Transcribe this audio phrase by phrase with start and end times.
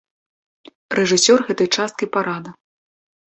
[0.99, 2.49] Рэжысёр гэтай часткі парада.